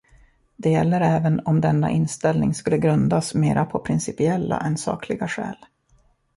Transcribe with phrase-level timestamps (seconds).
[0.55, 5.57] Det gäller även om denna inställning skulle grundas mera på principiella än sakliga skäl.